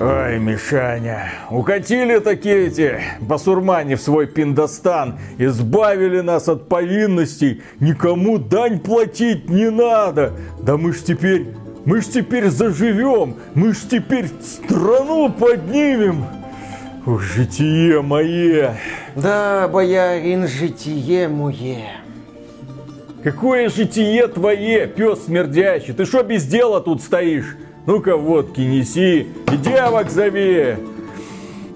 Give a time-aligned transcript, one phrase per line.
[0.00, 8.80] Ой, Мишаня, укатили такие эти басурмане в свой пиндостан, избавили нас от повинностей, никому дань
[8.80, 10.32] платить не надо.
[10.62, 11.46] Да мы ж теперь,
[11.84, 16.24] мы ж теперь заживем, мы ж теперь страну поднимем.
[17.06, 18.76] Ух, житие мое.
[19.14, 21.90] Да, боярин, житие мое.
[23.22, 25.92] Какое житие твое, пес смердящий?
[25.92, 27.56] Ты что без дела тут стоишь?
[27.84, 30.76] Ну-ка водки неси и девок зови.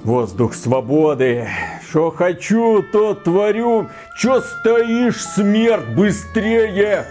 [0.05, 1.49] Воздух свободы.
[1.89, 3.89] Что хочу, то творю.
[4.17, 7.07] Че стоишь, смерть, быстрее!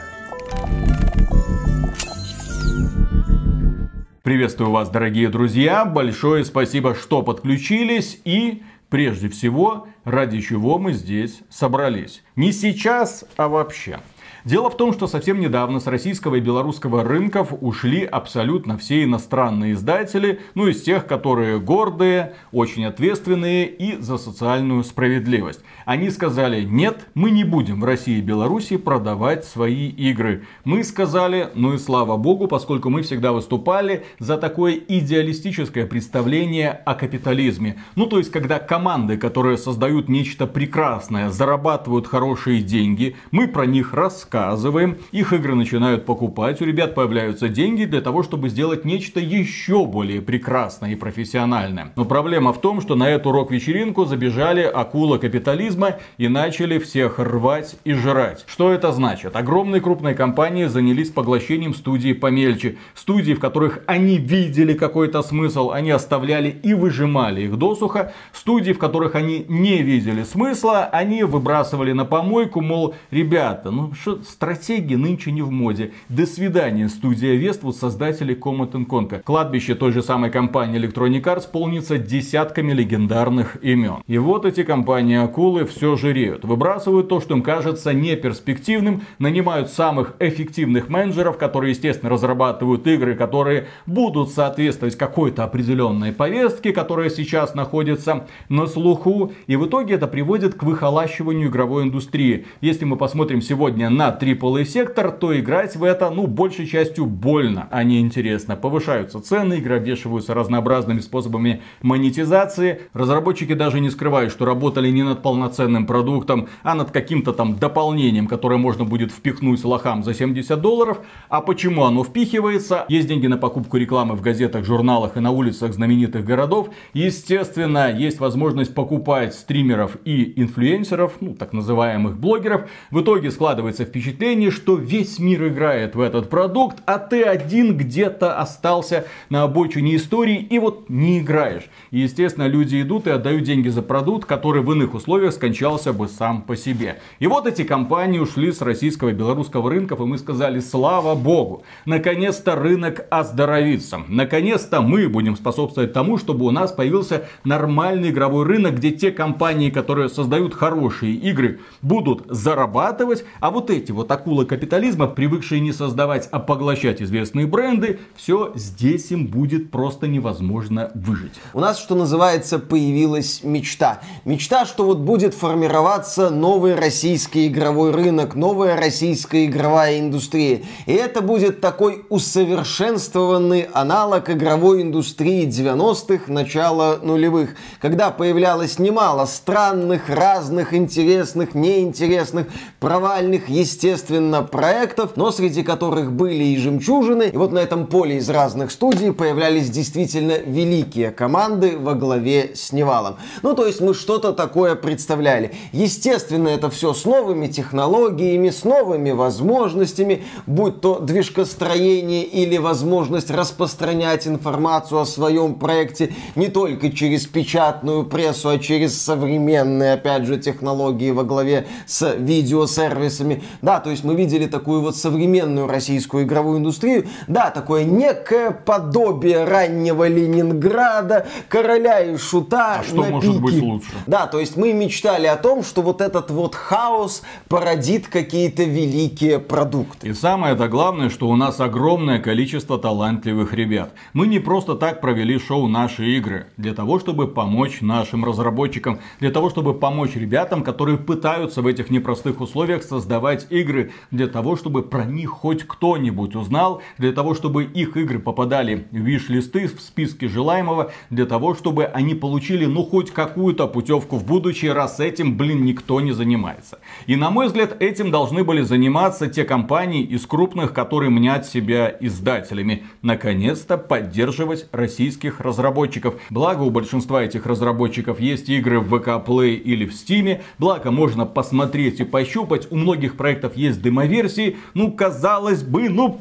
[4.24, 5.84] Приветствую вас, дорогие друзья.
[5.84, 8.22] Большое спасибо, что подключились.
[8.24, 12.24] И прежде всего, ради чего мы здесь собрались.
[12.38, 14.00] Не сейчас, а вообще.
[14.46, 19.74] Дело в том, что совсем недавно с российского и белорусского рынков ушли абсолютно все иностранные
[19.74, 25.62] издатели, ну из тех, которые гордые, очень ответственные и за социальную справедливость.
[25.86, 30.46] Они сказали, нет, мы не будем в России и Беларуси продавать свои игры.
[30.64, 36.94] Мы сказали, ну и слава богу, поскольку мы всегда выступали за такое идеалистическое представление о
[36.94, 37.82] капитализме.
[37.96, 43.96] Ну то есть, когда команды, которые создают нечто прекрасное, зарабатывают хорошие деньги, мы про них
[43.96, 49.20] рассказываем рассказываем, их игры начинают покупать, у ребят появляются деньги для того, чтобы сделать нечто
[49.20, 51.94] еще более прекрасное и профессиональное.
[51.96, 57.78] Но проблема в том, что на эту рок-вечеринку забежали акула капитализма и начали всех рвать
[57.86, 58.44] и жрать.
[58.48, 59.36] Что это значит?
[59.36, 62.78] Огромные крупные компании занялись поглощением студии помельче.
[62.94, 68.14] Студии, в которых они видели какой-то смысл, они оставляли и выжимали их досуха.
[68.34, 74.25] Студии, в которых они не видели смысла, они выбрасывали на помойку, мол, ребята, ну что
[74.30, 75.92] стратегии нынче не в моде.
[76.10, 79.22] До свидания, студия Westwood, создатели Command Conquer.
[79.24, 84.04] Кладбище той же самой компании Electronic Arts полнится десятками легендарных имен.
[84.08, 86.46] И вот эти компании акулы все жиреют.
[86.46, 93.68] Выбрасывают то, что им кажется неперспективным, нанимают самых эффективных менеджеров, которые, естественно, разрабатывают игры, которые
[93.86, 99.34] будут соответствовать какой-то определенной повестке, которая сейчас находится на слуху.
[99.48, 102.46] И в итоге это приводит к выхолащиванию игровой индустрии.
[102.62, 107.68] Если мы посмотрим сегодня на AAA сектор, то играть в это, ну, большей частью больно,
[107.72, 108.56] а не интересно.
[108.56, 112.82] Повышаются цены, игры обвешиваются разнообразными способами монетизации.
[112.94, 118.28] Разработчики даже не скрывают, что работали не над полноценным продуктом, а над каким-то там дополнением,
[118.28, 121.00] которое можно будет впихнуть лохам за 70 долларов.
[121.30, 122.86] А почему оно впихивается?
[122.90, 126.70] Есть деньги на покупку рекламы в газетах, журналах и на улицах знаменитых городов.
[126.94, 132.70] Естественно, есть возможность покупать стримеров и инфлюенсеров, ну, так называемых блогеров.
[132.92, 134.05] В итоге складывается впечатление,
[134.52, 140.38] что весь мир играет в этот продукт, а ты один где-то остался на обочине истории
[140.38, 141.64] и вот не играешь.
[141.92, 146.08] И, естественно, люди идут и отдают деньги за продукт, который в иных условиях скончался бы
[146.08, 147.00] сам по себе.
[147.20, 151.64] И вот эти компании ушли с российского и белорусского рынков, и мы сказали, слава богу,
[151.86, 154.02] наконец-то рынок оздоровится.
[154.08, 159.70] Наконец-то мы будем способствовать тому, чтобы у нас появился нормальный игровой рынок, где те компании,
[159.70, 166.28] которые создают хорошие игры, будут зарабатывать, а вот эти вот акулы капитализма, привыкшие не создавать,
[166.32, 171.34] а поглощать известные бренды, все здесь им будет просто невозможно выжить.
[171.54, 174.02] У нас, что называется, появилась мечта.
[174.26, 180.62] Мечта, что вот будет формироваться новый российский игровой рынок, новая российская игровая индустрия.
[180.86, 190.10] И это будет такой усовершенствованный аналог игровой индустрии 90-х, начала нулевых, когда появлялось немало странных,
[190.10, 192.48] разных, интересных, неинтересных,
[192.80, 197.30] провальных, естественно, проектов, но среди которых были и жемчужины.
[197.34, 202.72] И вот на этом поле из разных студий появлялись действительно великие команды во главе с
[202.72, 203.18] Невалом.
[203.42, 205.52] Ну, то есть мы что-то такое представляли.
[205.74, 214.26] Естественно, это все с новыми технологиями, с новыми возможностями, будь то движкостроение или возможность распространять
[214.26, 221.12] информацию о своем проекте не только через печатную прессу, а через современные, опять же, технологии
[221.12, 223.44] во главе с видеосервисами.
[223.66, 227.08] Да, то есть мы видели такую вот современную российскую игровую индустрию.
[227.28, 232.82] Да, такое некое подобие раннего Ленинграда, короля и шута.
[232.82, 233.44] А что может пике.
[233.44, 233.90] быть лучше?
[234.06, 239.40] Да, то есть мы мечтали о том, что вот этот вот хаос породит какие-то великие
[239.40, 240.10] продукты.
[240.10, 243.94] И самое это главное, что у нас огромное количество талантливых ребят.
[244.14, 249.32] Мы не просто так провели шоу «Наши игры» для того, чтобы помочь нашим разработчикам, для
[249.32, 254.84] того, чтобы помочь ребятам, которые пытаются в этих непростых условиях создавать игры для того, чтобы
[254.84, 260.26] про них хоть кто-нибудь узнал, для того, чтобы их игры попадали в виш-листы, в списки
[260.26, 265.66] желаемого, для того, чтобы они получили ну хоть какую-то путевку в будущее, раз этим, блин,
[265.66, 266.80] никто не занимается.
[267.06, 271.96] И на мой взгляд, этим должны были заниматься те компании из крупных, которые мнят себя
[272.00, 272.84] издателями.
[273.02, 276.16] Наконец-то поддерживать российских разработчиков.
[276.30, 280.42] Благо у большинства этих разработчиков есть игры в VK Play или в Steam.
[280.58, 282.68] Благо можно посмотреть и пощупать.
[282.72, 284.58] У многих проектов есть демоверсии.
[284.74, 286.20] Ну, казалось бы, ну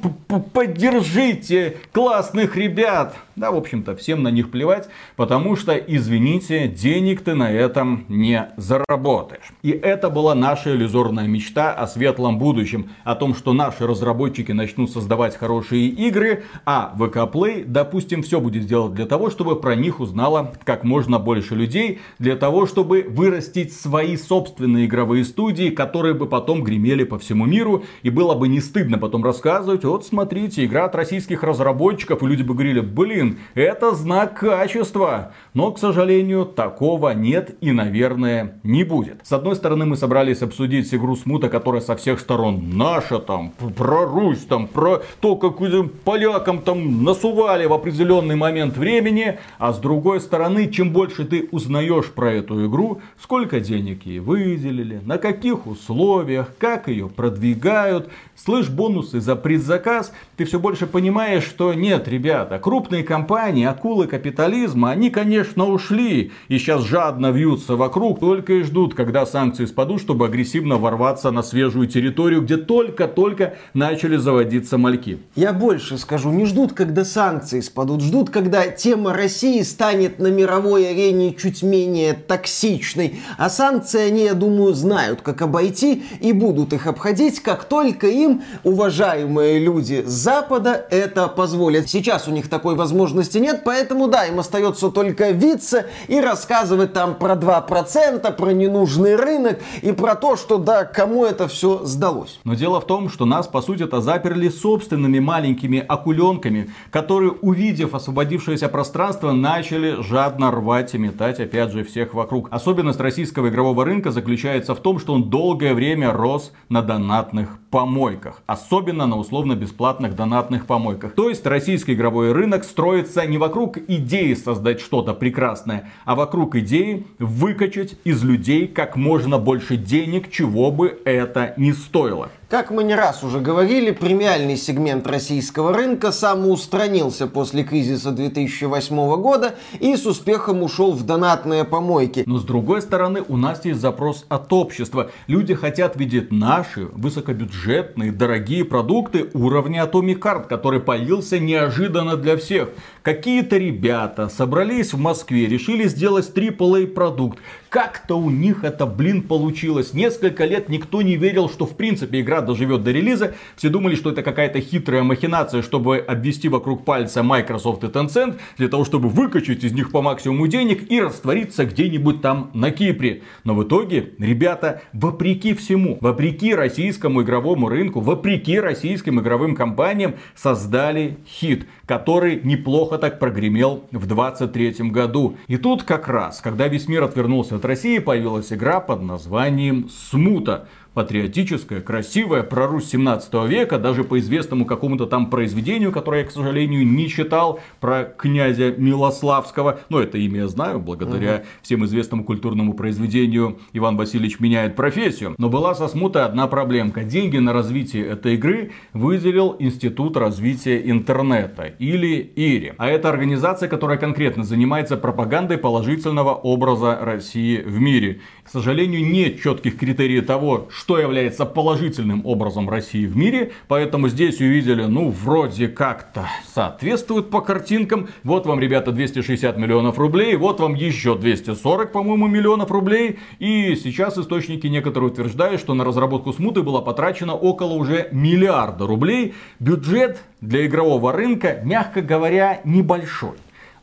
[0.53, 3.17] поддержите классных ребят.
[3.37, 8.51] Да, в общем-то, всем на них плевать, потому что, извините, денег ты на этом не
[8.57, 9.51] заработаешь.
[9.63, 14.93] И это была наша иллюзорная мечта о светлом будущем, о том, что наши разработчики начнут
[14.93, 19.99] создавать хорошие игры, а VK Play, допустим, все будет делать для того, чтобы про них
[19.99, 26.27] узнало как можно больше людей, для того, чтобы вырастить свои собственные игровые студии, которые бы
[26.27, 30.85] потом гремели по всему миру, и было бы не стыдно потом рассказывать, вот смотрите, игра
[30.85, 35.33] от российских разработчиков, и люди бы говорили, блин, блин, это знак качества.
[35.53, 39.21] Но, к сожалению, такого нет и, наверное, не будет.
[39.23, 44.05] С одной стороны, мы собрались обсудить игру Смута, которая со всех сторон наша, там, про
[44.05, 45.59] Русь, там, про то, как
[46.05, 49.39] полякам там насували в определенный момент времени.
[49.59, 55.01] А с другой стороны, чем больше ты узнаешь про эту игру, сколько денег ей выделили,
[55.05, 61.75] на каких условиях, как ее продвигают, слышь бонусы за предзаказ, ты все больше понимаешь, что
[61.75, 68.55] нет, ребята, крупные компании, акулы капитализма, они, конечно, ушли и сейчас жадно вьются вокруг, только
[68.55, 74.79] и ждут, когда санкции спадут, чтобы агрессивно ворваться на свежую территорию, где только-только начали заводиться
[74.79, 75.21] мальки.
[75.37, 80.91] Я больше скажу, не ждут, когда санкции спадут, ждут, когда тема России станет на мировой
[80.91, 83.21] арене чуть менее токсичной.
[83.39, 88.43] А санкции они, я думаю, знают, как обойти и будут их обходить, как только им
[88.65, 91.89] уважаемые люди Запада это позволят.
[91.89, 96.93] Сейчас у них такой возможности возможности нет, поэтому да, им остается только виться и рассказывать
[96.95, 102.41] там про 2%, про ненужный рынок и про то, что да, кому это все сдалось.
[102.45, 108.69] Но дело в том, что нас, по сути-то, заперли собственными маленькими акуленками, которые, увидев освободившееся
[108.69, 112.49] пространство, начали жадно рвать и метать, опять же, всех вокруг.
[112.51, 118.41] Особенность российского игрового рынка заключается в том, что он долгое время рос на донатных помойках.
[118.47, 121.15] Особенно на условно-бесплатных донатных помойках.
[121.15, 122.65] То есть российский игровой рынок
[122.95, 129.39] строится не вокруг идеи создать что-то прекрасное, а вокруг идеи выкачать из людей как можно
[129.39, 132.31] больше денег, чего бы это ни стоило.
[132.51, 139.55] Как мы не раз уже говорили, премиальный сегмент российского рынка самоустранился после кризиса 2008 года
[139.81, 142.23] и с успехом ушел в донатные помойки.
[142.27, 145.11] Но с другой стороны, у нас есть запрос от общества.
[145.27, 152.69] Люди хотят видеть наши высокобюджетные, дорогие продукты уровня Atomic Heart, который появился неожиданно для всех.
[153.03, 157.39] Какие-то ребята собрались в Москве, решили сделать AAA продукт.
[157.75, 159.95] Как-то у них это, блин, получилось.
[159.95, 163.35] Несколько лет никто не верил, что в принципе игра доживет до релиза.
[163.57, 168.69] Все думали, что это какая-то хитрая махинация, чтобы обвести вокруг пальца Microsoft и Tencent, для
[168.69, 173.23] того, чтобы выкачать из них по максимуму денег и раствориться где-нибудь там на Кипре.
[173.43, 181.19] Но в итоге, ребята, вопреки всему, вопреки российскому игровому рынку, вопреки российским игровым компаниям, создали
[181.27, 185.39] хит, который неплохо так прогремел в 23 году.
[185.49, 190.69] И тут как раз, когда весь мир отвернулся от России появилась игра под названием «Смута»
[190.95, 196.31] патриотическая, красивая, про Русь 17 века, даже по известному какому-то там произведению, которое я, к
[196.31, 199.81] сожалению, не читал, про князя Милославского.
[199.89, 201.45] Но это имя я знаю, благодаря угу.
[201.63, 205.35] всем известному культурному произведению Иван Васильевич меняет профессию.
[205.39, 207.05] Но была со смутой одна проблемка.
[207.05, 212.75] Деньги на развитие этой игры выделил Институт развития интернета, или ИРИ.
[212.79, 218.21] А это организация, которая конкретно занимается пропагандой положительного образа России в мире.
[218.45, 223.53] К сожалению, нет четких критериев того, что является положительным образом России в мире.
[223.69, 228.09] Поэтому здесь увидели, ну, вроде как-то соответствует по картинкам.
[228.23, 230.37] Вот вам, ребята, 260 миллионов рублей.
[230.37, 233.19] Вот вам еще 240, по-моему, миллионов рублей.
[233.39, 239.33] И сейчас источники некоторые утверждают, что на разработку смуты было потрачено около уже миллиарда рублей.
[239.59, 243.37] Бюджет для игрового рынка, мягко говоря, небольшой.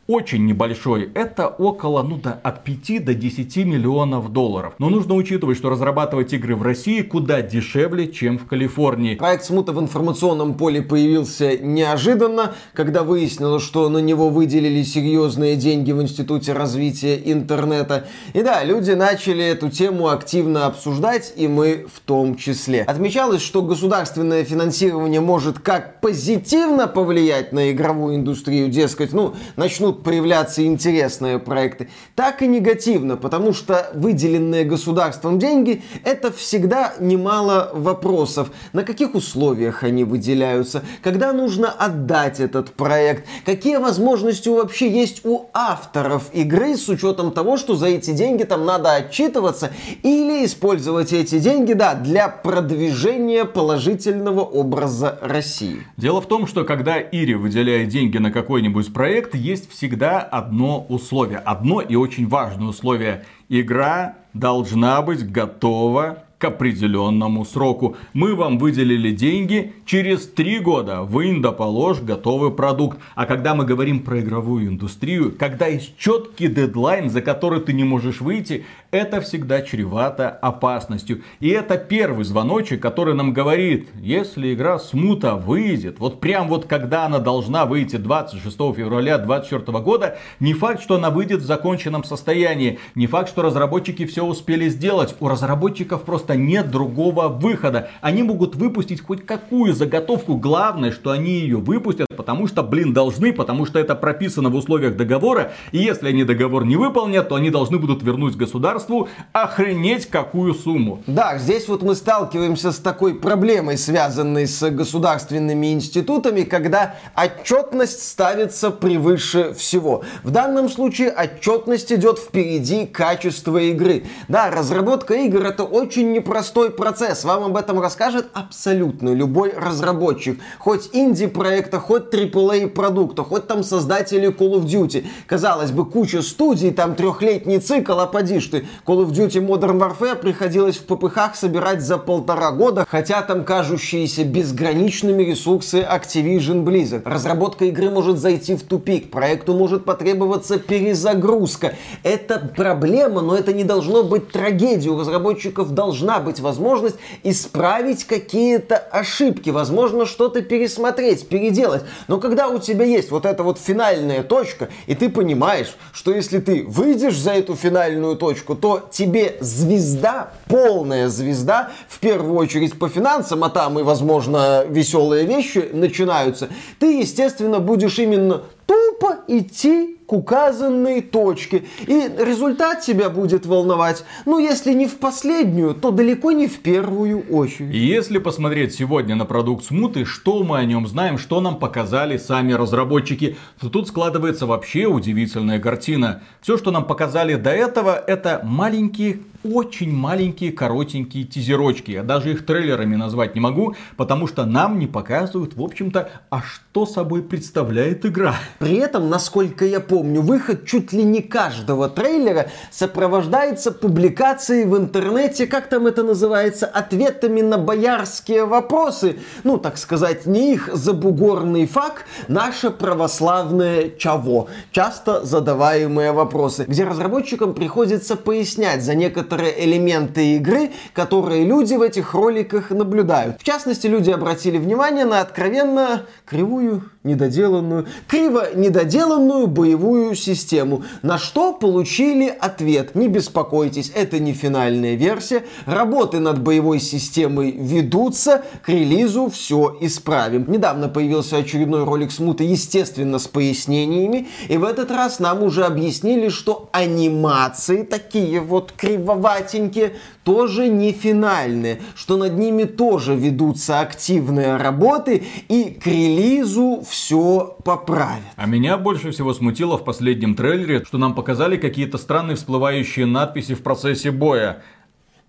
[0.06, 1.10] Очень небольшой.
[1.14, 4.74] Это около, ну да, от 5 до 10 миллионов долларов.
[4.78, 9.14] Но нужно учитывать, что разрабатывать игры в России куда дешевле, чем в Калифорнии.
[9.14, 15.92] Проект Смута в информационном поле появился неожиданно, когда выяснилось, что на него выделили серьезные деньги
[15.92, 18.08] в Институте развития интернета.
[18.32, 22.82] И да, люди начали эту тему активно обсуждать, и мы в том числе.
[22.82, 30.64] Отмечалось, что государственное финансирование может как позитивно повлиять на игровую индустрию, дескать, ну, начнут появляться
[30.64, 38.50] интересные проекты, так и негативно, потому что выделенные государством деньги– это всегда немало вопросов.
[38.72, 45.46] На каких условиях они выделяются, когда нужно отдать этот проект, какие возможности вообще есть у
[45.52, 49.72] авторов игры с учетом того, что за эти деньги там надо отчитываться
[50.02, 55.86] или использовать эти деньги, да, для продвижения положительного образа России.
[55.96, 61.38] Дело в том, что когда Ири выделяет деньги на какой-нибудь проект, есть всегда одно условие.
[61.38, 63.24] Одно и очень важное условие.
[63.48, 67.96] Игра должна быть готова к определенному сроку.
[68.14, 72.98] Мы вам выделили деньги, через три года вы индоположь готовый продукт.
[73.14, 77.84] А когда мы говорим про игровую индустрию, когда есть четкий дедлайн, за который ты не
[77.84, 81.22] можешь выйти, это всегда чревато опасностью.
[81.38, 87.06] И это первый звоночек, который нам говорит, если игра смута выйдет, вот прям вот когда
[87.06, 92.80] она должна выйти 26 февраля 2024 года, не факт, что она выйдет в законченном состоянии,
[92.96, 95.14] не факт, что разработчики все успели сделать.
[95.20, 97.88] У разработчиков просто просто нет другого выхода.
[98.00, 103.32] Они могут выпустить хоть какую заготовку, главное, что они ее выпустят, потому что, блин, должны,
[103.32, 107.50] потому что это прописано в условиях договора, и если они договор не выполнят, то они
[107.50, 111.02] должны будут вернуть государству охренеть какую сумму.
[111.06, 118.70] Да, здесь вот мы сталкиваемся с такой проблемой, связанной с государственными институтами, когда отчетность ставится
[118.70, 120.02] превыше всего.
[120.22, 124.04] В данном случае отчетность идет впереди качества игры.
[124.28, 127.24] Да, разработка игр это очень непростой процесс.
[127.24, 130.40] Вам об этом расскажет абсолютно любой разработчик.
[130.60, 135.04] Хоть инди-проекта, хоть AAA продукта, хоть там создатели Call of Duty.
[135.26, 138.66] Казалось бы, куча студий, там трехлетний цикл, а поди ты.
[138.86, 144.24] Call of Duty Modern Warfare приходилось в ППХ собирать за полтора года, хотя там кажущиеся
[144.24, 147.02] безграничными ресурсы Activision Blizzard.
[147.04, 151.74] Разработка игры может зайти в тупик, проекту может потребоваться перезагрузка.
[152.04, 154.90] Это проблема, но это не должно быть трагедией.
[154.90, 161.82] У разработчиков должна должна быть возможность исправить какие-то ошибки, возможно, что-то пересмотреть, переделать.
[162.08, 166.40] Но когда у тебя есть вот эта вот финальная точка, и ты понимаешь, что если
[166.40, 172.88] ты выйдешь за эту финальную точку, то тебе звезда, полная звезда, в первую очередь по
[172.88, 176.48] финансам, а там и, возможно, веселые вещи начинаются,
[176.80, 181.64] ты, естественно, будешь именно тупо идти указанной точке.
[181.86, 187.20] И результат тебя будет волновать, ну, если не в последнюю, то далеко не в первую
[187.30, 187.74] очередь.
[187.74, 192.16] И если посмотреть сегодня на продукт Смуты, что мы о нем знаем, что нам показали
[192.16, 196.22] сами разработчики, то тут складывается вообще удивительная картина.
[196.40, 201.90] Все, что нам показали до этого, это маленькие очень маленькие, коротенькие тизерочки.
[201.90, 206.42] Я даже их трейлерами назвать не могу, потому что нам не показывают, в общем-то, а
[206.42, 208.36] что собой представляет игра.
[208.58, 215.46] При этом, насколько я помню, выход чуть ли не каждого трейлера сопровождается публикацией в интернете,
[215.46, 219.18] как там это называется, ответами на боярские вопросы.
[219.44, 224.48] Ну, так сказать, не их забугорный факт, наше православное чаво.
[224.70, 231.82] Часто задаваемые вопросы, где разработчикам приходится пояснять за некоторые некоторые элементы игры, которые люди в
[231.82, 233.40] этих роликах наблюдают.
[233.40, 241.52] В частности, люди обратили внимание на откровенно кривую, недоделанную, криво недоделанную боевую систему, на что
[241.52, 242.94] получили ответ.
[242.94, 250.44] Не беспокойтесь, это не финальная версия, работы над боевой системой ведутся, к релизу все исправим.
[250.48, 256.28] Недавно появился очередной ролик смута, естественно, с пояснениями, и в этот раз нам уже объяснили,
[256.28, 264.56] что анимации такие вот криво кривоватенькие, тоже не финальные, что над ними тоже ведутся активные
[264.56, 268.22] работы и к релизу все поправят.
[268.36, 273.54] А меня больше всего смутило в последнем трейлере, что нам показали какие-то странные всплывающие надписи
[273.54, 274.62] в процессе боя.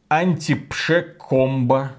[0.09, 1.91] Антипшек комбо,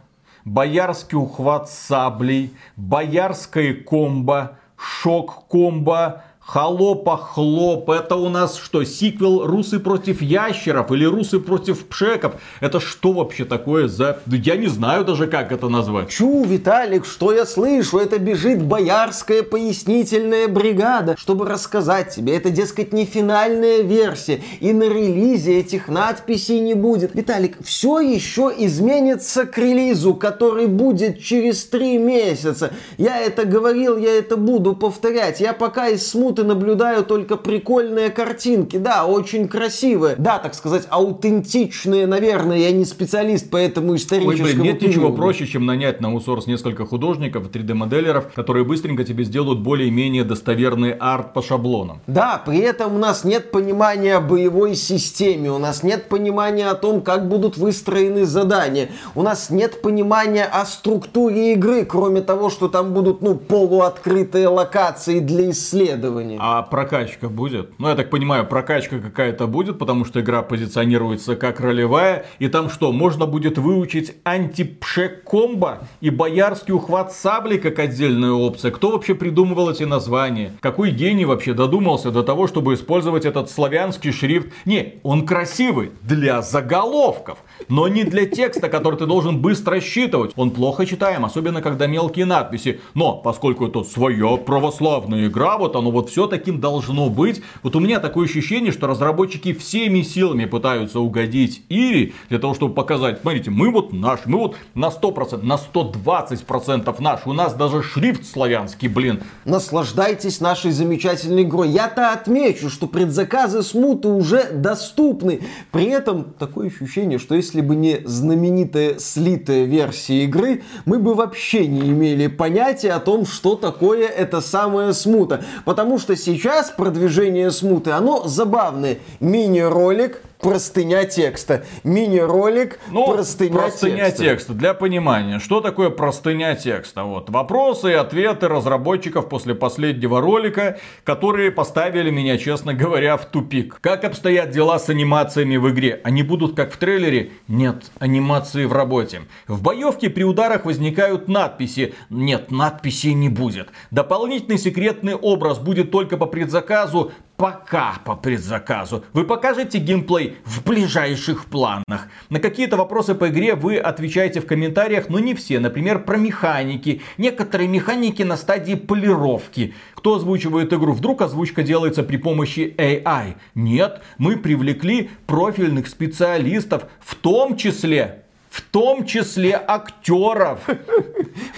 [0.45, 7.89] боярский ухват саблей, боярское комбо, шок комбо, Холопа хлоп.
[7.89, 12.35] Это у нас что, сиквел Русы против ящеров или Русы против пшеков?
[12.61, 14.21] Это что вообще такое за...
[14.27, 16.11] Я не знаю даже, как это назвать.
[16.11, 17.97] Чу, Виталик, что я слышу?
[17.97, 22.37] Это бежит боярская пояснительная бригада, чтобы рассказать тебе.
[22.37, 24.43] Это, дескать, не финальная версия.
[24.61, 27.15] И на релизе этих надписей не будет.
[27.15, 32.71] Виталик, все еще изменится к релизу, который будет через три месяца.
[32.99, 35.41] Я это говорил, я это буду повторять.
[35.41, 38.77] Я пока из смут и наблюдаю только прикольные картинки.
[38.77, 40.17] Да, очень красивые.
[40.17, 42.59] Да, так сказать, аутентичные, наверное.
[42.59, 44.99] Я не специалист по этому историческому Ой, блин, нет периоду.
[44.99, 50.93] ничего проще, чем нанять на аутсорс несколько художников, 3D-моделеров, которые быстренько тебе сделают более-менее достоверный
[50.93, 52.01] арт по шаблонам.
[52.07, 56.75] Да, при этом у нас нет понимания о боевой системе, у нас нет понимания о
[56.75, 62.69] том, как будут выстроены задания, у нас нет понимания о структуре игры, кроме того, что
[62.69, 66.39] там будут, ну, полуоткрытые локации для исследований уровне.
[66.41, 67.73] А прокачка будет?
[67.79, 72.27] Ну, я так понимаю, прокачка какая-то будет, потому что игра позиционируется как ролевая.
[72.39, 78.71] И там что, можно будет выучить антипшек-комбо и боярский ухват сабли как отдельная опция?
[78.71, 80.53] Кто вообще придумывал эти названия?
[80.61, 84.49] Какой гений вообще додумался до того, чтобы использовать этот славянский шрифт?
[84.65, 87.39] Не, он красивый для заголовков,
[87.69, 90.33] но не для текста, который ты должен быстро считывать.
[90.37, 92.81] Он плохо читаем, особенно когда мелкие надписи.
[92.95, 97.43] Но поскольку это своя православная игра, вот оно вот все таким должно быть.
[97.65, 102.73] Вот у меня такое ощущение, что разработчики всеми силами пытаются угодить Ири для того, чтобы
[102.73, 107.27] показать, смотрите, мы вот наш, мы вот на 100%, на 120% наш.
[107.27, 109.25] У нас даже шрифт славянский, блин.
[109.45, 111.71] Наслаждайтесь нашей замечательной игрой.
[111.71, 115.41] Я-то отмечу, что предзаказы смуты уже доступны.
[115.73, 121.67] При этом такое ощущение, что если бы не знаменитая слитая версия игры, мы бы вообще
[121.67, 125.45] не имели понятия о том, что такое эта самая смута.
[125.65, 128.99] Потому что что сейчас продвижение смуты, оно забавное.
[129.21, 131.65] Мини-ролик, простыня текста.
[131.85, 134.23] Мини-ролик, ну, простыня, простыня текста.
[134.25, 134.53] текста.
[134.55, 137.05] Для понимания, что такое простыня текста?
[137.05, 143.79] Вот вопросы и ответы разработчиков после последнего ролика, которые поставили меня, честно говоря, в тупик.
[143.81, 146.01] Как обстоят дела с анимациями в игре?
[146.05, 147.33] Они будут как в трейлере?
[147.49, 149.23] Нет, анимации в работе.
[149.49, 151.95] В боевке при ударах возникают надписи.
[152.11, 153.69] Нет, надписей не будет.
[153.91, 159.05] Дополнительный секретный образ будет только по предзаказу пока по предзаказу.
[159.13, 162.09] Вы покажете геймплей в ближайших планах.
[162.31, 165.61] На какие-то вопросы по игре вы отвечаете в комментариях, но не все.
[165.61, 167.03] Например, про механики.
[167.19, 169.75] Некоторые механики на стадии полировки.
[169.95, 170.93] Кто озвучивает игру?
[170.93, 173.37] Вдруг озвучка делается при помощи AI?
[173.55, 178.24] Нет, мы привлекли профильных специалистов, в том числе
[178.55, 180.61] в том числе актеров.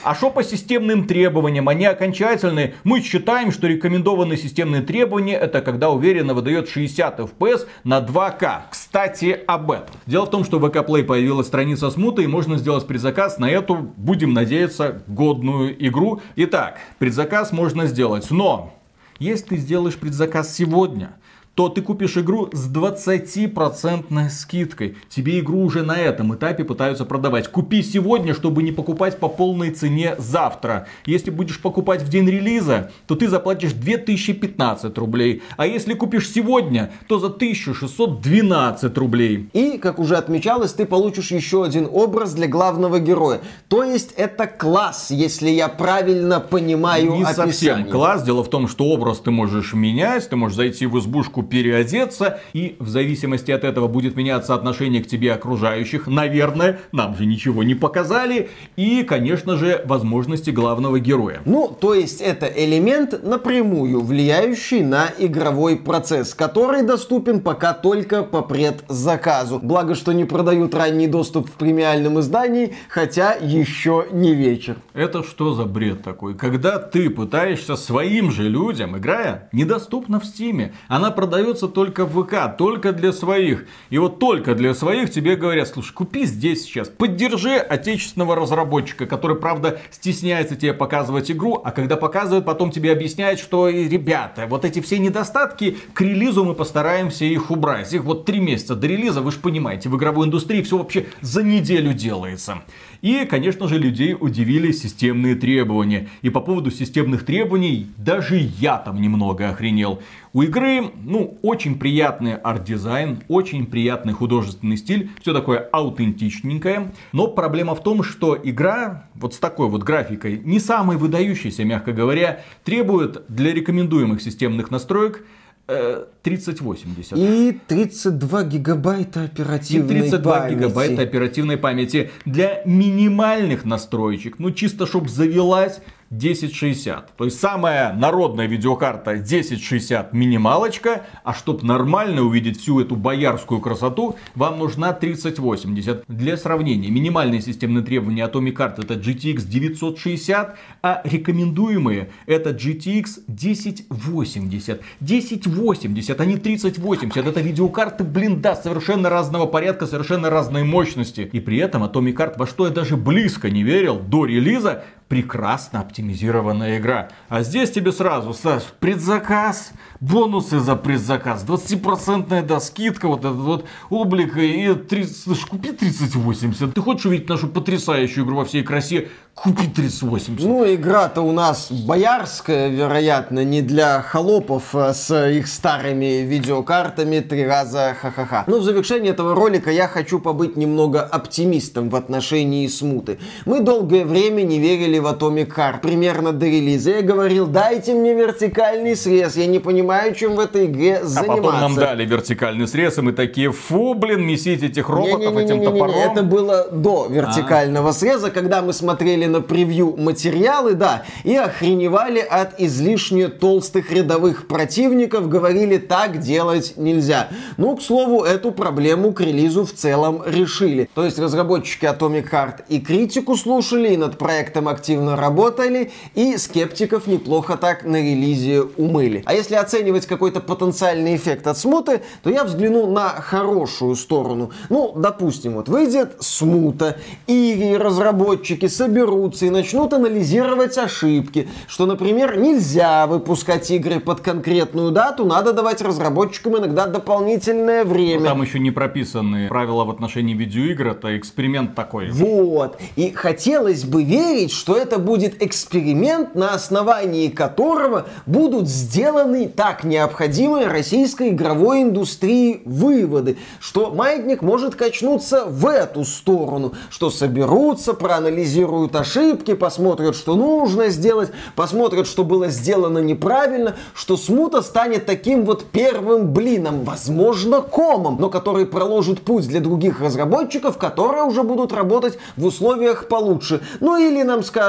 [0.02, 1.68] А что по системным требованиям?
[1.68, 2.74] Они окончательные.
[2.84, 8.62] Мы считаем, что рекомендованные системные требования это когда уверенно выдает 60 FPS на 2К.
[8.70, 9.94] Кстати, об этом.
[10.06, 13.50] Дело в том, что в VK Play появилась страница смуты и можно сделать предзаказ на
[13.50, 16.22] эту, будем надеяться, годную игру.
[16.36, 18.72] Итак, предзаказ можно сделать, но
[19.18, 21.10] если ты сделаешь предзаказ сегодня,
[21.56, 24.96] то ты купишь игру с 20% скидкой.
[25.08, 27.48] Тебе игру уже на этом этапе пытаются продавать.
[27.48, 30.86] Купи сегодня, чтобы не покупать по полной цене завтра.
[31.06, 35.42] Если будешь покупать в день релиза, то ты заплатишь 2015 рублей.
[35.56, 39.48] А если купишь сегодня, то за 1612 рублей.
[39.54, 43.40] И, как уже отмечалось, ты получишь еще один образ для главного героя.
[43.68, 47.52] То есть это класс, если я правильно понимаю Не описание.
[47.52, 48.22] совсем класс.
[48.24, 50.28] Дело в том, что образ ты можешь менять.
[50.28, 55.06] Ты можешь зайти в избушку переодеться, и в зависимости от этого будет меняться отношение к
[55.06, 61.40] тебе окружающих, наверное, нам же ничего не показали, и, конечно же, возможности главного героя.
[61.44, 68.42] Ну, то есть это элемент напрямую влияющий на игровой процесс, который доступен пока только по
[68.42, 69.60] предзаказу.
[69.62, 74.76] Благо, что не продают ранний доступ в премиальном издании, хотя еще не вечер.
[74.94, 76.34] Это что за бред такой?
[76.34, 82.24] Когда ты пытаешься своим же людям, играя, недоступна в стиме, она продает продается только в
[82.24, 83.66] ВК, только для своих.
[83.90, 89.36] И вот только для своих тебе говорят, слушай, купи здесь сейчас, поддержи отечественного разработчика, который,
[89.36, 94.80] правда, стесняется тебе показывать игру, а когда показывает, потом тебе объясняет, что, ребята, вот эти
[94.80, 97.92] все недостатки, к релизу мы постараемся их убрать.
[97.92, 101.42] Их вот три месяца до релиза, вы же понимаете, в игровой индустрии все вообще за
[101.42, 102.62] неделю делается.
[103.06, 106.08] И, конечно же, людей удивили системные требования.
[106.22, 110.02] И по поводу системных требований даже я там немного охренел.
[110.32, 116.90] У игры, ну, очень приятный арт-дизайн, очень приятный художественный стиль, все такое аутентичненькое.
[117.12, 121.92] Но проблема в том, что игра вот с такой вот графикой, не самой выдающейся, мягко
[121.92, 125.24] говоря, требует для рекомендуемых системных настроек
[125.66, 127.18] 3080.
[127.18, 130.54] Э, И 32 гигабайта оперативной И 32 памяти.
[130.54, 132.10] гигабайта оперативной памяти.
[132.24, 137.16] Для минимальных настроечек, ну чисто чтобы завелась, 1060.
[137.16, 144.16] То есть самая народная видеокарта 1060 минималочка, а чтобы нормально увидеть всю эту боярскую красоту,
[144.34, 146.04] вам нужна 3080.
[146.08, 154.80] Для сравнения, минимальные системные требования Atomic карт это GTX 960, а рекомендуемые это GTX 1080.
[155.00, 157.16] 1080, а не 3080.
[157.16, 161.28] Это видеокарты, блин, да, совершенно разного порядка, совершенно разной мощности.
[161.32, 165.80] И при этом Atomic карт, во что я даже близко не верил до релиза, прекрасно
[165.80, 167.10] оптимизированная игра.
[167.28, 173.66] А здесь тебе сразу, Саш, предзаказ, бонусы за предзаказ, 20% да, скидка, вот этот вот
[173.88, 176.74] облик, и 30, слушай, купи 3080.
[176.74, 179.08] Ты хочешь увидеть нашу потрясающую игру во всей красе?
[179.34, 180.40] Купи 3080.
[180.40, 187.46] Ну, игра-то у нас боярская, вероятно, не для холопов а с их старыми видеокартами три
[187.46, 188.44] раза ха-ха-ха.
[188.46, 193.18] Но в завершении этого ролика я хочу побыть немного оптимистом в отношении смуты.
[193.44, 196.90] Мы долгое время не верили в Atomic Heart, примерно до релиза.
[196.90, 201.42] Я говорил, дайте мне вертикальный срез, я не понимаю, чем в этой игре а заниматься.
[201.42, 205.94] потом нам дали вертикальный срез, и мы такие, фу, блин, месить этих роботов этим топором.
[205.94, 212.60] Это было до вертикального среза, когда мы смотрели на превью материалы, да, и охреневали от
[212.60, 217.28] излишне толстых рядовых противников, говорили, так делать нельзя.
[217.56, 220.88] Ну, к слову, эту проблему к релизу в целом решили.
[220.94, 227.06] То есть разработчики Atomic Heart и критику слушали, и над проектом активно работали, и скептиков
[227.06, 229.22] неплохо так на релизе умыли.
[229.26, 234.50] А если оценивать какой-то потенциальный эффект от смуты, то я взгляну на хорошую сторону.
[234.68, 243.06] Ну, допустим, вот выйдет смута, и разработчики соберутся и начнут анализировать ошибки, что, например, нельзя
[243.06, 248.24] выпускать игры под конкретную дату, надо давать разработчикам иногда дополнительное время.
[248.24, 252.10] Там еще не прописаны правила в отношении видеоигр, это эксперимент такой.
[252.10, 252.78] Вот.
[252.96, 260.66] И хотелось бы верить, что это будет эксперимент, на основании которого будут сделаны так необходимые
[260.66, 269.54] российской игровой индустрии выводы, что маятник может качнуться в эту сторону, что соберутся, проанализируют ошибки,
[269.54, 276.32] посмотрят, что нужно сделать, посмотрят, что было сделано неправильно, что смута станет таким вот первым
[276.32, 282.44] блином, возможно, комом, но который проложит путь для других разработчиков, которые уже будут работать в
[282.44, 283.62] условиях получше.
[283.80, 284.65] Ну или нам скажут,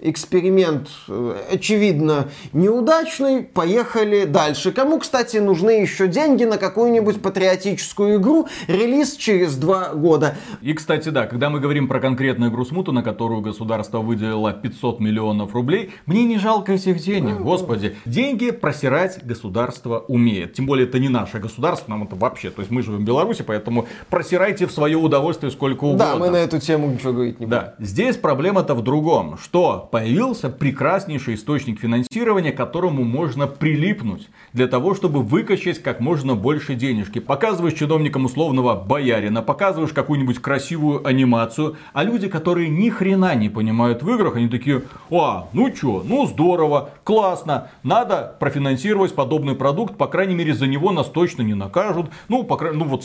[0.00, 4.70] эксперимент, э, очевидно, неудачный, поехали дальше.
[4.70, 10.36] Кому, кстати, нужны еще деньги на какую-нибудь патриотическую игру, релиз через два года.
[10.60, 15.00] И, кстати, да, когда мы говорим про конкретную игру Смуту, на которую государство выделило 500
[15.00, 17.96] миллионов рублей, мне не жалко этих денег, господи.
[18.04, 20.54] Деньги просирать государство умеет.
[20.54, 23.42] Тем более, это не наше государство, нам это вообще, то есть мы живем в Беларуси,
[23.42, 26.04] поэтому просирайте в свое удовольствие сколько угодно.
[26.12, 27.58] Да, мы на эту тему ничего говорить не будем.
[27.58, 34.66] Да, здесь проблема-то в другом, что появился прекраснейший источник финансирования, к которому можно прилипнуть для
[34.66, 37.18] того, чтобы выкачать как можно больше денежки.
[37.18, 44.02] Показываешь чиновникам условного боярина, показываешь какую-нибудь красивую анимацию, а люди, которые ни хрена не понимают
[44.02, 50.06] в играх, они такие, а, ну чё, ну здорово, классно, надо профинансировать подобный продукт, по
[50.06, 53.04] крайней мере за него нас точно не накажут, ну, по крайней ну вот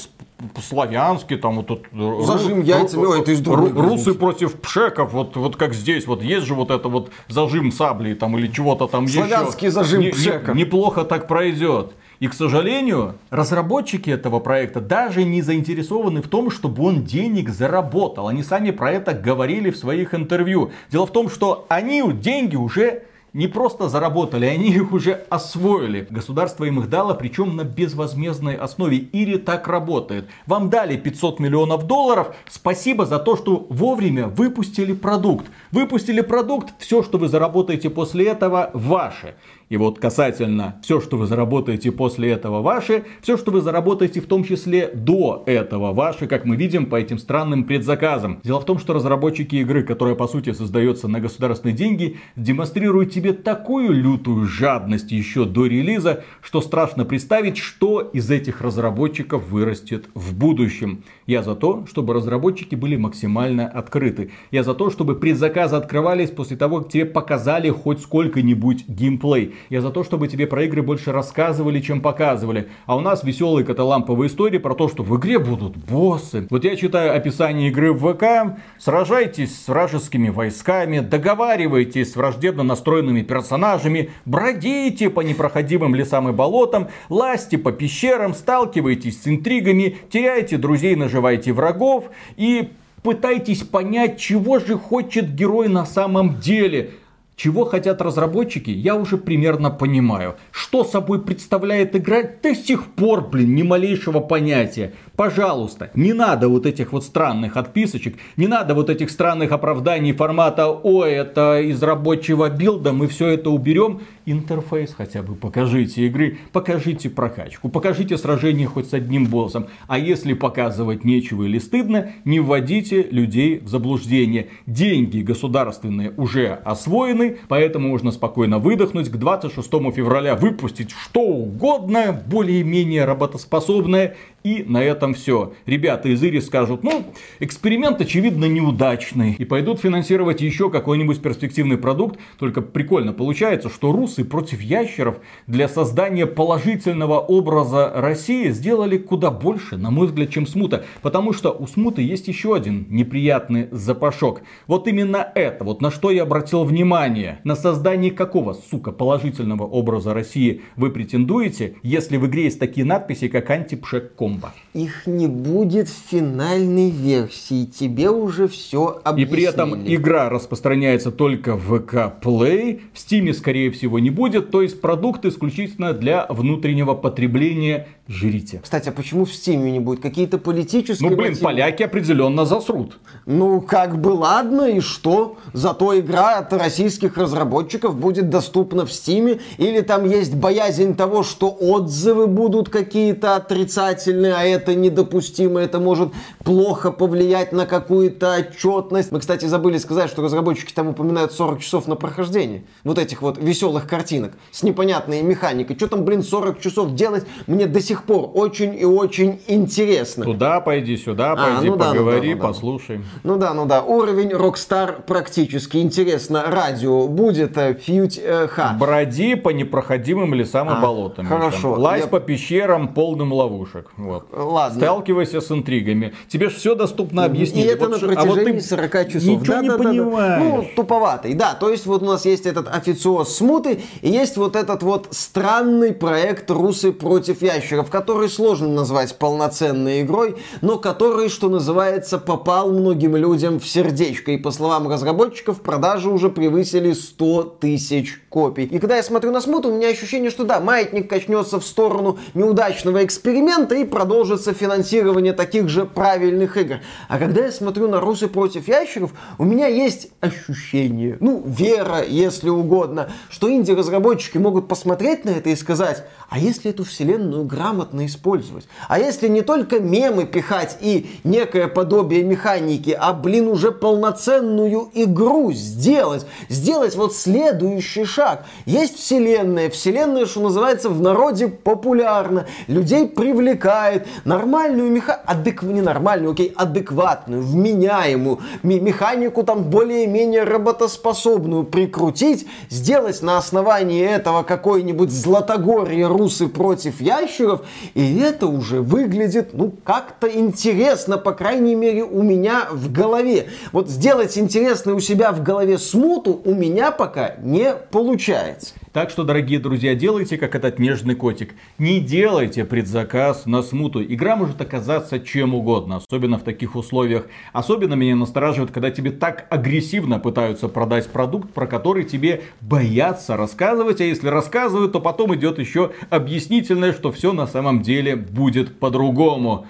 [0.62, 1.86] славянский, там вот тут...
[2.26, 6.22] Зажим ру- яйцами, ой, это из ру- Русы против пшеков, вот, вот как здесь, вот
[6.24, 9.72] есть же вот это вот зажим сабли там или чего-то там Славянский еще.
[9.76, 10.56] зажим Не- не- пшеков.
[10.56, 11.92] неплохо так пройдет.
[12.20, 18.28] И, к сожалению, разработчики этого проекта даже не заинтересованы в том, чтобы он денег заработал.
[18.28, 20.72] Они сами про это говорили в своих интервью.
[20.92, 23.04] Дело в том, что они деньги уже
[23.40, 26.06] не просто заработали, они их уже освоили.
[26.10, 29.08] Государство им их дало, причем на безвозмездной основе.
[29.14, 30.28] Ири так работает.
[30.46, 35.46] Вам дали 500 миллионов долларов, спасибо за то, что вовремя выпустили продукт.
[35.72, 39.36] Выпустили продукт, все, что вы заработаете после этого, ваше.
[39.70, 44.26] И вот касательно все, что вы заработаете после этого ваше, все, что вы заработаете в
[44.26, 48.40] том числе до этого ваше, как мы видим по этим странным предзаказам.
[48.44, 53.34] Дело в том, что разработчики игры, которая по сути создается на государственные деньги, демонстрируют тебе
[53.34, 60.36] такую лютую жадность еще до релиза, что страшно представить, что из этих разработчиков вырастет в
[60.36, 61.04] будущем.
[61.28, 64.32] Я за то, чтобы разработчики были максимально открыты.
[64.50, 69.54] Я за то, чтобы предзаказы открывались после того, как тебе показали хоть сколько-нибудь геймплей.
[69.70, 72.70] Я за то, чтобы тебе про игры больше рассказывали, чем показывали.
[72.86, 76.48] А у нас веселые каталамповые истории про то, что в игре будут боссы.
[76.50, 78.58] Вот я читаю описание игры в ВК.
[78.78, 86.88] Сражайтесь с вражескими войсками, договаривайтесь с враждебно настроенными персонажами, бродите по непроходимым лесам и болотам,
[87.10, 92.70] лазьте по пещерам, сталкивайтесь с интригами, теряйте друзей, наживайте врагов и
[93.02, 96.92] пытайтесь понять, чего же хочет герой на самом деле.
[97.40, 100.36] Чего хотят разработчики, я уже примерно понимаю.
[100.52, 104.94] Что собой представляет игра, до сих пор, блин, ни малейшего понятия.
[105.20, 110.70] Пожалуйста, не надо вот этих вот странных отписочек, не надо вот этих странных оправданий формата
[110.70, 114.00] «Ой, это из рабочего билда, мы все это уберем».
[114.26, 119.68] Интерфейс хотя бы покажите игры, покажите прокачку, покажите сражение хоть с одним боссом.
[119.88, 124.50] А если показывать нечего или стыдно, не вводите людей в заблуждение.
[124.68, 129.10] Деньги государственные уже освоены, поэтому можно спокойно выдохнуть.
[129.10, 134.16] К 26 февраля выпустить что угодно, более-менее работоспособное.
[134.44, 135.54] И на этом все.
[135.66, 137.06] Ребята из Ири скажут, ну,
[137.40, 139.34] эксперимент очевидно неудачный.
[139.34, 142.20] И пойдут финансировать еще какой-нибудь перспективный продукт.
[142.38, 149.78] Только прикольно получается, что русы против ящеров для создания положительного образа России сделали куда больше,
[149.78, 150.86] на мой взгляд, чем Смута.
[151.02, 154.42] Потому что у Смуты есть еще один неприятный запашок.
[154.68, 160.14] Вот именно это, вот на что я обратил внимание, на создание какого, сука, положительного образа
[160.14, 164.54] России вы претендуете, если в игре есть такие надписи, как антипшек комбо?
[164.74, 169.30] Их не будет в финальной версии, тебе уже все объяснили.
[169.30, 174.52] И при этом игра распространяется только в ВК Play, в Steam скорее всего не будет,
[174.52, 178.60] то есть продукт исключительно для внутреннего потребления жрите.
[178.64, 180.00] Кстати, а почему в Steam не будет?
[180.02, 181.46] Какие-то политические Ну, блин, мотивы?
[181.46, 182.98] поляки определенно засрут.
[183.26, 185.38] Ну, как бы ладно, и что?
[185.54, 191.50] Зато игра от российских разработчиков будет доступна в Steam, или там есть боязнь того, что
[191.50, 196.10] отзывы будут какие-то отрицательные, а это недопустимо, это может
[196.44, 199.12] плохо повлиять на какую-то отчетность.
[199.12, 203.38] Мы, кстати, забыли сказать, что разработчики там упоминают 40 часов на прохождение вот этих вот
[203.38, 205.76] веселых картинок с непонятной механикой.
[205.76, 210.26] Что там, блин, 40 часов делать, мне до сих пор очень и очень интересно.
[210.26, 213.02] Туда пойди, сюда а, пойди, а, ну поговори, да, ну да, ну послушай.
[213.24, 213.82] Ну да, ну да.
[213.82, 216.44] Уровень Rockstar практически интересно.
[216.48, 218.76] Радио будет фьють э, ха.
[218.80, 221.26] Броди по непроходимым лесам а, и болотам.
[221.26, 221.74] Хорошо.
[221.74, 221.84] Там.
[221.84, 222.08] Лазь я...
[222.08, 223.92] по пещерам полным ловушек.
[223.98, 224.28] Вот.
[224.32, 224.69] Ладно.
[224.76, 226.14] Сталкивайся с интригами.
[226.28, 227.66] Тебе же все доступно объяснить.
[227.66, 229.24] И это вот, на протяжении а вот 40 часов.
[229.24, 230.44] Ничего да, не да, понимаешь.
[230.44, 230.56] Да, да.
[230.58, 231.34] Ну, туповатый.
[231.34, 235.08] Да, то есть вот у нас есть этот официоз смуты, и есть вот этот вот
[235.12, 242.72] странный проект Русы против ящеров, который сложно назвать полноценной игрой, но который, что называется, попал
[242.72, 244.32] многим людям в сердечко.
[244.32, 248.64] И по словам разработчиков, продажи уже превысили 100 тысяч копий.
[248.64, 252.20] И когда я смотрю на смут, у меня ощущение, что да, маятник качнется в сторону
[252.34, 256.78] неудачного эксперимента и продолжится финансирование таких же правильных игр.
[257.08, 262.50] А когда я смотрю на Русы против ящеров, у меня есть ощущение, ну, вера, если
[262.50, 268.68] угодно, что инди-разработчики могут посмотреть на это и сказать, а если эту вселенную грамотно использовать?
[268.88, 275.52] А если не только мемы пихать и некое подобие механики, а, блин, уже полноценную игру
[275.52, 276.26] сделать?
[276.48, 278.19] Сделать вот следующий шаг.
[278.66, 279.70] Есть вселенная.
[279.70, 282.48] Вселенная, что называется, в народе популярна.
[282.68, 284.08] Людей привлекает.
[284.26, 285.64] Нормальную механику, адек...
[285.64, 295.12] не нормальную, окей, адекватную, вменяемую механику там более-менее работоспособную прикрутить, сделать на основании этого какой-нибудь
[295.12, 297.62] Златогорье русы против ящеров,
[297.94, 303.50] и это уже выглядит, ну, как-то интересно, по крайней мере, у меня в голове.
[303.72, 307.74] Вот сделать интересно у себя в голове смуту у меня пока не
[308.10, 308.74] получается.
[308.92, 311.54] Так что, дорогие друзья, делайте как этот нежный котик.
[311.78, 314.04] Не делайте предзаказ на смуту.
[314.04, 317.28] Игра может оказаться чем угодно, особенно в таких условиях.
[317.54, 324.02] Особенно меня настораживает, когда тебе так агрессивно пытаются продать продукт, про который тебе боятся рассказывать.
[324.02, 329.68] А если рассказывают, то потом идет еще объяснительное, что все на самом деле будет по-другому.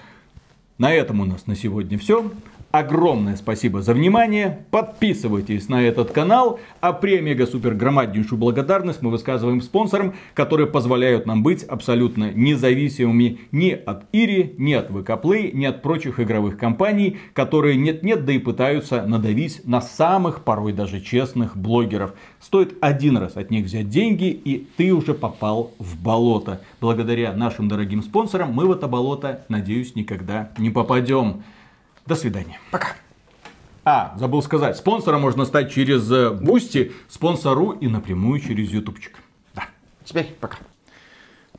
[0.78, 2.24] На этом у нас на сегодня все.
[2.72, 4.64] Огромное спасибо за внимание.
[4.70, 6.60] Подписывайтесь на этот канал.
[6.80, 13.70] А премега супер громаднейшую благодарность мы высказываем спонсорам, которые позволяют нам быть абсолютно независимыми ни
[13.72, 18.38] от Ири, ни от ВК Play, ни от прочих игровых компаний, которые нет-нет, да и
[18.38, 22.14] пытаются надавить на самых, порой даже честных блогеров.
[22.38, 26.60] Стоит один раз от них взять деньги, и ты уже попал в болото.
[26.80, 31.42] Благодаря нашим дорогим спонсорам мы в это болото, надеюсь, никогда не попадем.
[32.06, 32.58] До свидания.
[32.70, 32.94] Пока.
[33.84, 36.08] А, забыл сказать, спонсором можно стать через
[36.40, 39.18] Boosty, э, спонсору и напрямую через ютубчик.
[39.54, 39.64] Да.
[40.04, 40.58] Теперь пока.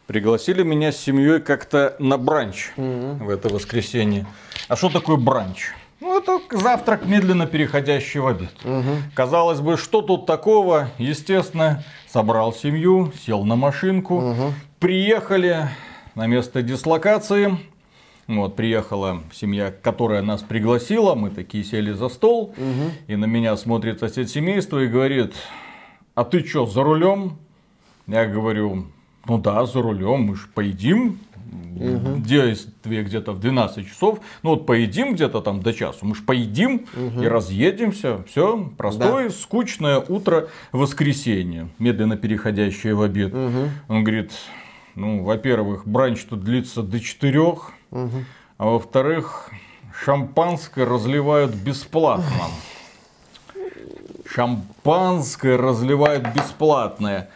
[0.05, 4.27] Пригласили меня с семьей как-то на бранч в это воскресенье.
[4.67, 5.71] А что такое бранч?
[6.01, 8.51] Ну, это завтрак, медленно переходящий в обед.
[9.13, 10.89] Казалось бы, что тут такого?
[10.97, 15.69] Естественно, собрал семью, сел на машинку, приехали
[16.15, 17.57] на место дислокации.
[18.37, 22.53] Вот, приехала семья, которая нас пригласила, мы такие сели за стол,
[23.07, 25.33] и на меня смотрит сосед семейства и говорит,
[26.15, 27.37] а ты что, за рулем?
[28.07, 28.87] Я говорю,
[29.27, 31.19] ну да, за рулем, мы же поедим.
[31.51, 34.19] Действие где-то в 12 часов.
[34.41, 36.05] Ну вот поедим где-то там до часу.
[36.05, 36.85] Мы же поедим
[37.19, 38.23] и разъедемся.
[38.23, 43.33] Все, простое, скучное утро воскресенье, медленно переходящее в обед.
[43.33, 44.31] Он говорит,
[44.95, 46.99] ну, во-первых, бранч тут длится до
[47.91, 49.51] а во-вторых,
[50.03, 52.47] шампанское разливают бесплатно.
[54.25, 57.29] Шампанское разливают бесплатное.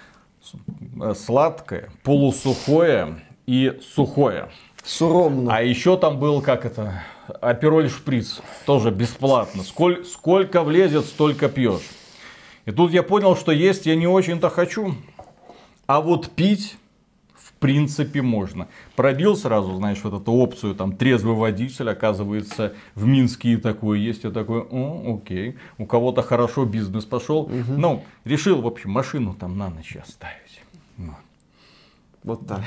[1.15, 4.49] Сладкое, полусухое и сухое.
[4.83, 5.53] Суромно.
[5.53, 7.03] А еще там был, как это,
[7.41, 8.41] апероль шприц.
[8.65, 9.63] Тоже бесплатно.
[9.63, 11.89] Сколь, сколько влезет, столько пьешь.
[12.65, 14.95] И тут я понял, что есть я не очень-то хочу.
[15.87, 16.77] А вот пить
[17.65, 18.67] принципе можно.
[18.95, 24.23] Пробил сразу, знаешь, вот эту опцию, там, трезвый водитель, оказывается, в Минске и такое есть.
[24.23, 27.49] Я такой, о, окей, у кого-то хорошо бизнес пошел.
[27.67, 30.61] Ну, решил, в общем, машину там на ночь оставить.
[30.97, 31.15] Вот.
[32.23, 32.61] Вот так.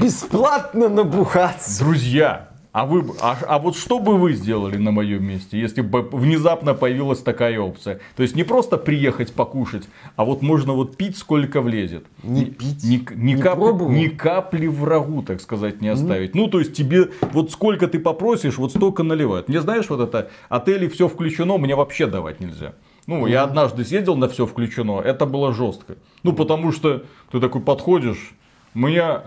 [0.00, 1.84] Бесплатно набухаться.
[1.84, 6.02] Друзья, а, вы, а, а вот что бы вы сделали на моем месте, если бы
[6.02, 8.00] внезапно появилась такая опция?
[8.14, 12.04] То есть не просто приехать покушать, а вот можно вот пить сколько влезет.
[12.22, 13.90] Не Ни- пить, Ни, ни не капли, пробовал?
[13.90, 16.34] ни капли врагу, так сказать, не оставить.
[16.34, 19.48] Ну, то есть тебе вот сколько ты попросишь, вот столько наливают.
[19.48, 22.74] Мне знаешь, вот это отели все включено, мне вообще давать нельзя.
[23.06, 25.96] Ну, я однажды съездил на все включено, это было жестко.
[26.22, 28.32] Ну, потому что ты такой подходишь,
[28.74, 29.22] меня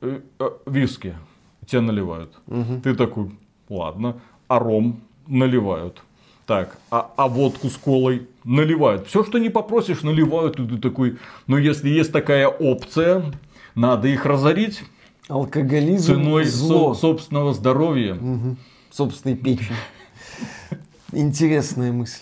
[0.00, 1.16] э, э, виски
[1.68, 2.32] тебе наливают.
[2.82, 3.30] Ты такой,
[3.68, 4.16] ладно,
[4.48, 6.02] а ром наливают.
[6.46, 9.06] Так, а, а водку с колой наливают.
[9.06, 10.58] Все, что не попросишь, наливают.
[10.58, 13.22] И ты такой, ну если есть такая опция,
[13.74, 14.82] надо их разорить
[15.28, 16.94] Алкоголизм ценой зло.
[16.94, 18.16] со- собственного здоровья.
[18.90, 19.76] собственной печени.
[21.12, 22.20] Интересная мысль.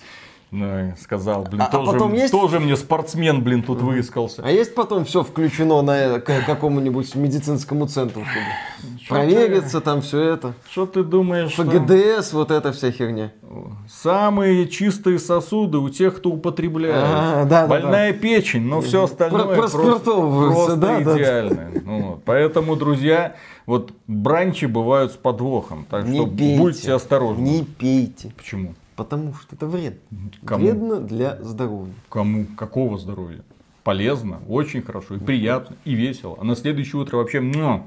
[0.52, 4.42] Ну, сказал, блин, А- а тоже, потом есть- тоже мне спортсмен, блин, тут выискался.
[4.44, 10.20] А есть потом все включено на э, к какому-нибудь медицинскому центру, чтобы провериться там все
[10.20, 10.54] это.
[10.70, 11.54] Что ты думаешь?
[11.54, 13.32] ФГДС, вот эта вся херня.
[13.88, 16.96] Самые чистые сосуды у тех, кто употребляет.
[16.98, 21.16] А, да, да, Больная печень, но все остальное Про- просто, просто да, да.
[21.16, 21.70] идеально.
[21.84, 22.24] Ну вот.
[22.24, 25.86] Поэтому, друзья, вот бранчи бывают с подвохом.
[25.88, 26.58] Так Не что пейте.
[26.58, 27.42] будьте осторожны.
[27.42, 28.32] Не пейте.
[28.36, 28.74] Почему?
[28.96, 29.98] Потому что это вредно.
[30.44, 30.64] Кому?
[30.64, 31.92] Вредно для здоровья.
[32.08, 32.46] Кому?
[32.56, 33.40] Какого здоровья?
[33.84, 36.36] Полезно, очень хорошо, и приятно, и весело.
[36.40, 37.40] А на следующее утро вообще...
[37.40, 37.82] муа.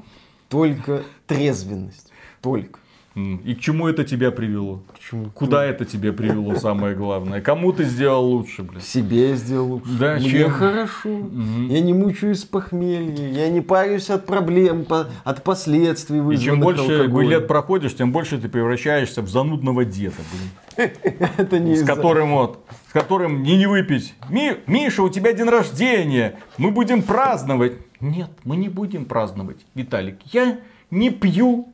[0.49, 2.11] Только трезвенность.
[2.41, 2.79] Только.
[3.15, 4.83] И к чему это тебя привело?
[4.93, 5.29] Почему?
[5.31, 7.41] Куда это тебя привело, самое главное?
[7.41, 8.81] Кому ты сделал лучше, блин?
[8.81, 9.89] Себе я сделал лучше.
[9.99, 10.51] Да, Мне чем?
[10.51, 11.09] хорошо.
[11.09, 13.29] Я не мучаюсь похмелья.
[13.29, 14.85] Я не парюсь от проблем,
[15.23, 20.91] от последствий И чем больше лет проходишь, тем больше ты превращаешься в занудного деда, блин.
[21.37, 24.13] Это не С которым вот, с которым не не выпить.
[24.29, 27.73] Ми, Миша, у тебя день рождения, мы будем праздновать.
[27.99, 30.19] Нет, мы не будем праздновать, Виталик.
[30.25, 30.59] Я
[30.91, 31.73] не пью.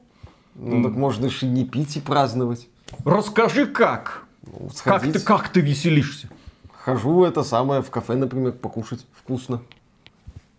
[0.56, 2.68] Ну так можно же и не пить и праздновать.
[3.04, 4.26] Расскажи как.
[4.44, 6.30] Ну, Как ты, как ты веселишься?
[6.72, 9.62] Хожу это самое в кафе, например, покушать вкусно.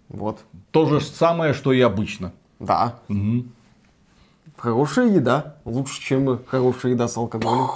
[0.08, 0.40] Вот.
[0.70, 2.32] То же самое, что и обычно.
[2.58, 2.98] Да.
[3.08, 3.52] Мгм.
[4.56, 5.56] Хорошая еда.
[5.64, 7.68] Лучше, чем хорошая еда с алкоголем.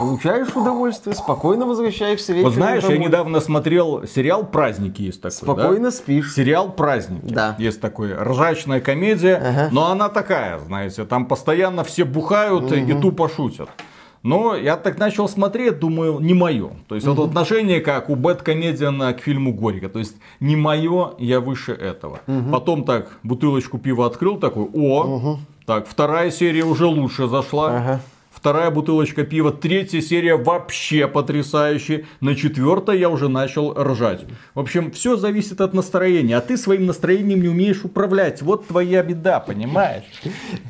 [0.00, 3.06] Получаешь удовольствие, спокойно возвращаешься вечером Вот знаешь, я домой.
[3.06, 5.52] недавно смотрел сериал «Праздники» есть такой, да?
[5.62, 6.34] Спокойно спишь.
[6.34, 7.32] Сериал «Праздники».
[7.32, 7.54] Да.
[7.58, 9.68] Есть такой ржачная комедия, Ага.
[9.72, 13.68] но она такая, знаете, там постоянно все бухают и тупо шутят.
[14.22, 16.72] Но я так начал смотреть, думаю, не мое.
[16.88, 19.88] То есть это отношение как у Бэткомедиана к фильму Горько.
[19.88, 22.20] То есть не мое, я выше этого.
[22.52, 27.76] Потом так бутылочку пива открыл, такой, о, так, вторая серия уже лучше зашла.
[27.76, 28.00] Ага.
[28.40, 32.06] Вторая бутылочка пива, третья серия вообще потрясающая.
[32.20, 34.24] На четвертой я уже начал ржать.
[34.54, 36.38] В общем, все зависит от настроения.
[36.38, 38.40] А ты своим настроением не умеешь управлять.
[38.40, 40.04] Вот твоя беда, понимаешь?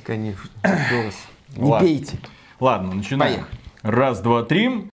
[0.05, 0.51] Конечно.
[1.57, 1.87] Не Ладно.
[1.87, 2.19] пейте.
[2.59, 3.35] Ладно, начинаем.
[3.35, 3.61] Поехали.
[3.83, 4.87] Раз, два, три.